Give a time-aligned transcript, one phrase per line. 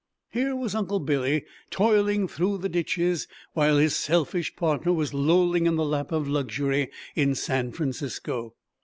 [0.31, 5.67] Here was poor Uncle Billy toiling through the ditches, while his selfish partner was lolling
[5.67, 8.55] in the lap of luxury in San Francisco!